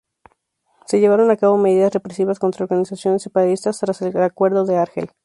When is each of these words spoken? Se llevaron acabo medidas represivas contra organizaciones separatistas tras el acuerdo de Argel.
Se 0.87 0.99
llevaron 0.99 1.29
acabo 1.29 1.59
medidas 1.59 1.93
represivas 1.93 2.39
contra 2.39 2.63
organizaciones 2.63 3.21
separatistas 3.21 3.77
tras 3.79 4.01
el 4.01 4.19
acuerdo 4.19 4.65
de 4.65 4.77
Argel. 4.77 5.11